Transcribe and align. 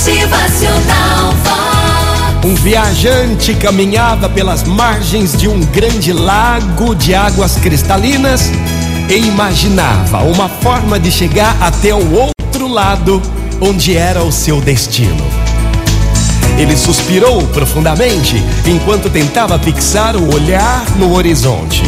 Motivacional. 0.00 1.34
Um 2.42 2.54
viajante 2.54 3.52
caminhava 3.52 4.30
pelas 4.30 4.62
margens 4.64 5.36
de 5.36 5.46
um 5.46 5.60
grande 5.60 6.10
lago 6.10 6.94
de 6.94 7.14
águas 7.14 7.56
cristalinas 7.56 8.50
e 9.10 9.16
imaginava 9.18 10.22
uma 10.22 10.48
forma 10.48 10.98
de 10.98 11.12
chegar 11.12 11.54
até 11.60 11.94
o 11.94 12.14
outro 12.14 12.66
lado, 12.66 13.20
onde 13.60 13.94
era 13.94 14.22
o 14.22 14.32
seu 14.32 14.58
destino. 14.62 15.22
Ele 16.56 16.78
suspirou 16.78 17.46
profundamente 17.48 18.42
enquanto 18.64 19.10
tentava 19.10 19.58
fixar 19.58 20.16
o 20.16 20.34
olhar 20.34 20.82
no 20.96 21.12
horizonte. 21.12 21.82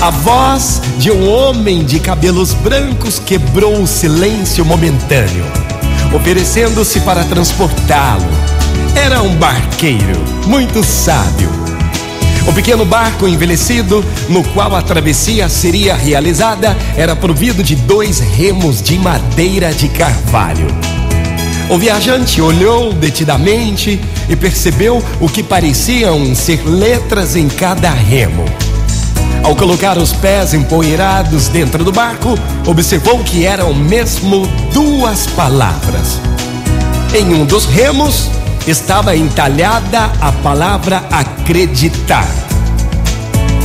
A 0.00 0.10
voz 0.10 0.80
de 0.98 1.10
um 1.10 1.28
homem 1.28 1.84
de 1.84 1.98
cabelos 1.98 2.54
brancos 2.54 3.18
quebrou 3.18 3.82
o 3.82 3.88
silêncio 3.88 4.64
momentâneo, 4.64 5.44
oferecendo-se 6.12 7.00
para 7.00 7.24
transportá-lo. 7.24 8.26
Era 8.94 9.22
um 9.22 9.34
barqueiro, 9.36 10.24
muito 10.46 10.82
sábio. 10.82 11.50
O 12.46 12.52
pequeno 12.52 12.84
barco 12.84 13.28
envelhecido, 13.28 14.04
no 14.28 14.42
qual 14.42 14.74
a 14.74 14.80
travessia 14.80 15.48
seria 15.48 15.94
realizada, 15.94 16.76
era 16.96 17.14
provido 17.14 17.62
de 17.62 17.76
dois 17.76 18.20
remos 18.20 18.82
de 18.82 18.98
madeira 18.98 19.72
de 19.72 19.88
carvalho. 19.88 20.66
O 21.68 21.76
viajante 21.76 22.40
olhou 22.40 22.94
detidamente 22.94 24.00
e 24.28 24.34
percebeu 24.34 25.04
o 25.20 25.28
que 25.28 25.42
pareciam 25.42 26.34
ser 26.34 26.66
letras 26.66 27.36
em 27.36 27.46
cada 27.46 27.90
remo. 27.90 28.46
Ao 29.48 29.56
colocar 29.56 29.96
os 29.96 30.12
pés 30.12 30.52
empoeirados 30.52 31.48
dentro 31.48 31.82
do 31.82 31.90
barco, 31.90 32.34
observou 32.66 33.24
que 33.24 33.46
eram 33.46 33.72
mesmo 33.72 34.46
duas 34.74 35.26
palavras. 35.28 36.20
Em 37.14 37.32
um 37.32 37.46
dos 37.46 37.64
remos 37.64 38.30
estava 38.66 39.16
entalhada 39.16 40.12
a 40.20 40.30
palavra 40.32 41.02
acreditar. 41.10 42.28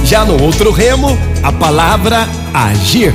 Já 0.06 0.24
no 0.24 0.42
outro 0.42 0.72
remo, 0.72 1.18
a 1.44 1.52
palavra 1.52 2.30
agir. 2.54 3.14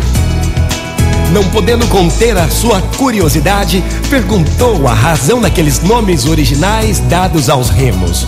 Não 1.32 1.44
podendo 1.44 1.86
conter 1.86 2.36
a 2.36 2.50
sua 2.50 2.82
curiosidade, 2.98 3.82
perguntou 4.10 4.86
a 4.86 4.92
razão 4.92 5.40
daqueles 5.40 5.80
nomes 5.80 6.26
originais 6.26 7.00
dados 7.00 7.48
aos 7.48 7.70
remos. 7.70 8.26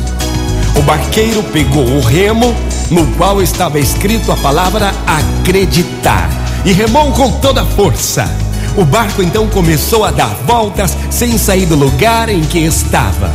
O 0.77 0.83
barqueiro 0.83 1.43
pegou 1.45 1.85
o 1.85 2.01
remo, 2.01 2.55
no 2.91 3.07
qual 3.17 3.43
estava 3.43 3.79
escrito 3.79 4.33
a 4.33 4.37
palavra 4.37 4.93
acreditar, 5.07 6.29
e 6.65 6.73
remou 6.73 7.13
com 7.13 7.31
toda 7.33 7.65
força. 7.65 8.29
O 8.77 8.85
barco 8.85 9.23
então 9.23 9.49
começou 9.49 10.05
a 10.05 10.11
dar 10.11 10.35
voltas 10.47 10.97
sem 11.11 11.37
sair 11.37 11.67
do 11.67 11.75
lugar 11.75 12.29
em 12.29 12.41
que 12.41 12.59
estava. 12.59 13.31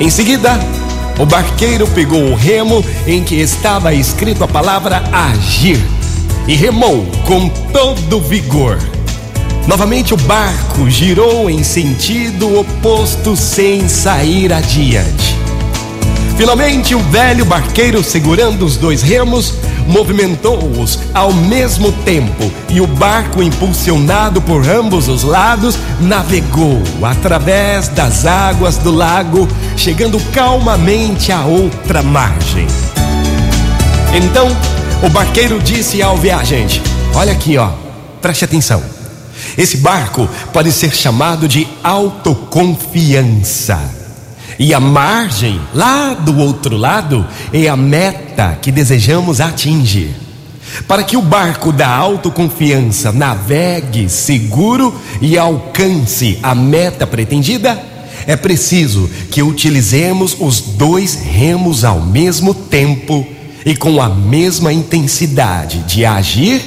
Em 0.00 0.10
seguida, 0.10 0.58
o 1.18 1.26
barqueiro 1.26 1.86
pegou 1.88 2.20
o 2.30 2.34
remo 2.34 2.84
em 3.06 3.22
que 3.22 3.36
estava 3.36 3.94
escrito 3.94 4.42
a 4.42 4.48
palavra 4.48 5.02
agir 5.12 5.80
e 6.48 6.54
remou 6.54 7.06
com 7.26 7.48
todo 7.48 8.20
vigor. 8.20 8.78
Novamente 9.66 10.12
o 10.12 10.16
barco 10.16 10.90
girou 10.90 11.48
em 11.48 11.62
sentido 11.62 12.58
oposto 12.58 13.36
sem 13.36 13.88
sair 13.88 14.52
adiante. 14.52 15.33
Finalmente, 16.36 16.96
o 16.96 16.98
velho 16.98 17.44
barqueiro, 17.44 18.02
segurando 18.02 18.66
os 18.66 18.76
dois 18.76 19.02
remos, 19.02 19.54
movimentou-os 19.86 20.98
ao 21.14 21.32
mesmo 21.32 21.92
tempo 21.92 22.50
e 22.68 22.80
o 22.80 22.88
barco, 22.88 23.40
impulsionado 23.40 24.42
por 24.42 24.68
ambos 24.68 25.06
os 25.08 25.22
lados, 25.22 25.78
navegou 26.00 26.82
através 27.02 27.86
das 27.88 28.26
águas 28.26 28.78
do 28.78 28.90
lago, 28.90 29.46
chegando 29.76 30.18
calmamente 30.32 31.30
à 31.30 31.44
outra 31.44 32.02
margem. 32.02 32.66
Então, 34.12 34.48
o 35.04 35.08
barqueiro 35.08 35.60
disse 35.60 36.02
ao 36.02 36.16
viajante: 36.16 36.82
Olha 37.14 37.32
aqui, 37.32 37.56
ó, 37.56 37.70
preste 38.20 38.44
atenção. 38.44 38.82
Esse 39.56 39.76
barco 39.76 40.28
pode 40.52 40.72
ser 40.72 40.92
chamado 40.94 41.46
de 41.46 41.68
autoconfiança. 41.82 44.03
E 44.58 44.72
a 44.72 44.80
margem, 44.80 45.60
lá 45.74 46.14
do 46.14 46.38
outro 46.38 46.76
lado, 46.76 47.26
é 47.52 47.68
a 47.68 47.76
meta 47.76 48.58
que 48.60 48.70
desejamos 48.70 49.40
atingir. 49.40 50.14
Para 50.88 51.02
que 51.02 51.16
o 51.16 51.22
barco 51.22 51.72
da 51.72 51.88
autoconfiança 51.88 53.12
navegue 53.12 54.08
seguro 54.08 54.94
e 55.20 55.38
alcance 55.38 56.38
a 56.42 56.54
meta 56.54 57.06
pretendida, 57.06 57.80
é 58.26 58.36
preciso 58.36 59.08
que 59.30 59.42
utilizemos 59.42 60.36
os 60.38 60.60
dois 60.60 61.14
remos 61.14 61.84
ao 61.84 62.00
mesmo 62.00 62.54
tempo 62.54 63.26
e 63.64 63.76
com 63.76 64.00
a 64.00 64.08
mesma 64.08 64.72
intensidade 64.72 65.78
de 65.80 66.04
agir 66.04 66.62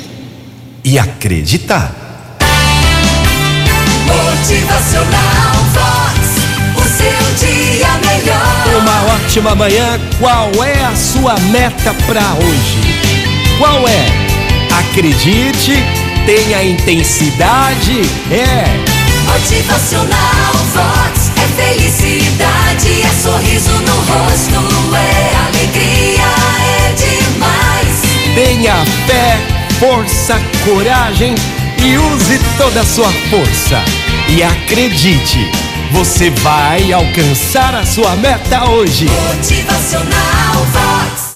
e 0.84 0.98
acreditar. 0.98 2.07
Uma 9.38 9.52
ótima 9.52 9.56
manhã. 9.56 10.00
Qual 10.20 10.52
é 10.64 10.84
a 10.84 10.96
sua 10.96 11.36
meta 11.52 11.94
para 12.08 12.22
hoje? 12.34 12.80
Qual 13.60 13.88
é? 13.88 14.06
Acredite, 14.80 15.74
tenha 16.26 16.64
intensidade, 16.64 18.02
é. 18.32 18.66
Motivacional 19.26 20.54
Vox. 20.74 21.32
É 21.38 21.62
felicidade, 21.62 23.02
é 23.04 23.22
sorriso 23.22 23.74
no 23.74 23.96
rosto, 23.96 24.96
é 24.96 25.36
alegria, 25.48 26.24
é 26.66 26.94
demais. 26.94 28.02
Tenha 28.34 28.86
fé, 29.06 29.38
força, 29.80 30.42
coragem 30.66 31.36
e 31.84 31.98
use 31.98 32.40
toda 32.58 32.82
a 32.82 32.86
sua 32.86 33.12
força. 33.30 33.84
E 34.30 34.42
acredite, 34.42 35.48
você 35.92 36.30
vai 36.30 36.92
alcançar 36.92 37.76
a 37.76 37.86
sua 37.86 38.16
meta 38.16 38.70
hoje. 38.70 39.06
Motivacional 39.06 40.56
Vox. 40.72 40.97